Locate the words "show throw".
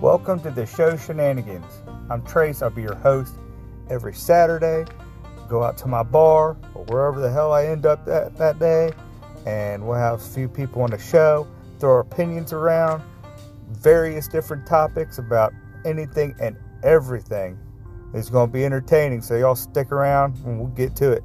10.98-11.90